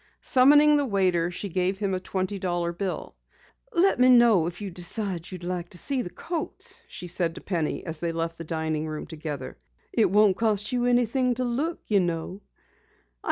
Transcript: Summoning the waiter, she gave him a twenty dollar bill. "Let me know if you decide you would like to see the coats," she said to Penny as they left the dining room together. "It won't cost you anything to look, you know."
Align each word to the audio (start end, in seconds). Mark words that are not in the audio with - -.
Summoning 0.21 0.77
the 0.77 0.85
waiter, 0.87 1.29
she 1.29 1.47
gave 1.47 1.77
him 1.77 1.93
a 1.93 1.99
twenty 1.99 2.39
dollar 2.39 2.73
bill. 2.73 3.15
"Let 3.71 3.99
me 3.99 4.09
know 4.09 4.47
if 4.47 4.59
you 4.59 4.71
decide 4.71 5.29
you 5.31 5.35
would 5.35 5.43
like 5.47 5.69
to 5.69 5.77
see 5.77 6.01
the 6.01 6.09
coats," 6.09 6.81
she 6.87 7.05
said 7.05 7.35
to 7.35 7.41
Penny 7.41 7.85
as 7.85 7.99
they 7.99 8.11
left 8.11 8.39
the 8.39 8.43
dining 8.43 8.87
room 8.87 9.05
together. 9.05 9.59
"It 9.93 10.09
won't 10.09 10.37
cost 10.37 10.71
you 10.71 10.85
anything 10.85 11.35
to 11.35 11.43
look, 11.43 11.81
you 11.85 11.99
know." 11.99 12.41